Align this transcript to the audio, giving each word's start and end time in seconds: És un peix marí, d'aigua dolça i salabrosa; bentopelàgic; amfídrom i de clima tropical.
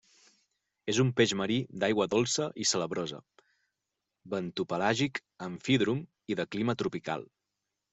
És 0.93 1.01
un 1.03 1.11
peix 1.19 1.33
marí, 1.41 1.57
d'aigua 1.83 2.07
dolça 2.15 2.49
i 2.65 2.67
salabrosa; 2.71 3.21
bentopelàgic; 4.35 5.25
amfídrom 5.53 6.05
i 6.35 6.43
de 6.43 6.53
clima 6.55 6.83
tropical. 6.85 7.33